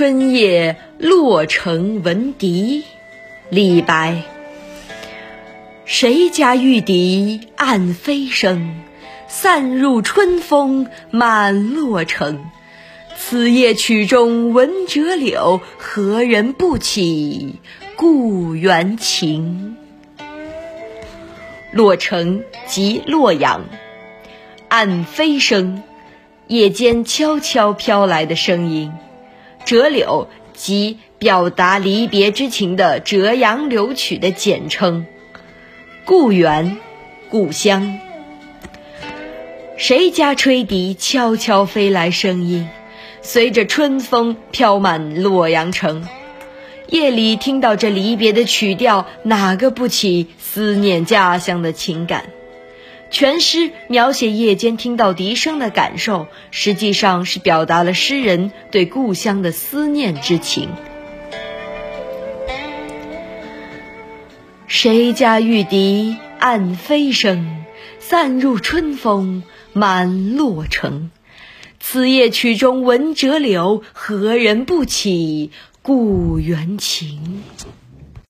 [0.00, 2.84] 春夜洛城闻笛，
[3.50, 4.22] 李白。
[5.84, 8.80] 谁家玉笛暗飞声，
[9.28, 12.46] 散入春风满洛城。
[13.14, 17.56] 此夜曲中闻折柳，何人不起
[17.94, 19.76] 故园情？
[21.74, 23.66] 洛城即洛阳，
[24.68, 25.82] 暗飞声，
[26.46, 28.90] 夜间悄悄飘来的声音。
[29.70, 35.06] 折柳即表达离别之情的《折杨柳曲》的简称。
[36.04, 36.76] 故园，
[37.28, 38.00] 故乡。
[39.76, 42.68] 谁家吹笛悄悄飞来声音，
[43.22, 46.04] 随着春风飘满洛阳城。
[46.88, 52.24] 夜里听到这离别的曲调，哪个不起思念家乡的情感？
[53.10, 60.68] 全诗描写夜间听到笛声的感受，实际上是表达了诗人对故乡的思念之情。
[64.68, 67.64] 谁家玉笛暗飞声，
[67.98, 71.10] 散入春风满洛城。
[71.80, 75.50] 此夜曲中闻折柳，何人不起
[75.82, 77.42] 故园情？